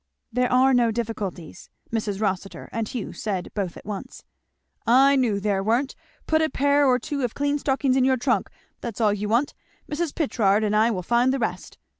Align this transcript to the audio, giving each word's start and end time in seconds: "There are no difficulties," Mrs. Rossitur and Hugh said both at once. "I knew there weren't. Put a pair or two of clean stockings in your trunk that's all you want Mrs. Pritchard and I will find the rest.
"There 0.33 0.51
are 0.51 0.73
no 0.73 0.89
difficulties," 0.89 1.69
Mrs. 1.93 2.19
Rossitur 2.19 2.69
and 2.71 2.87
Hugh 2.87 3.13
said 3.13 3.49
both 3.53 3.77
at 3.77 3.85
once. 3.85 4.23
"I 4.87 5.15
knew 5.15 5.39
there 5.39 5.63
weren't. 5.63 5.93
Put 6.25 6.41
a 6.41 6.49
pair 6.49 6.87
or 6.87 6.97
two 6.97 7.21
of 7.21 7.35
clean 7.35 7.59
stockings 7.59 7.95
in 7.95 8.03
your 8.03 8.17
trunk 8.17 8.49
that's 8.79 8.99
all 8.99 9.13
you 9.13 9.29
want 9.29 9.53
Mrs. 9.87 10.15
Pritchard 10.15 10.63
and 10.63 10.75
I 10.75 10.89
will 10.89 11.03
find 11.03 11.31
the 11.31 11.37
rest. 11.37 11.77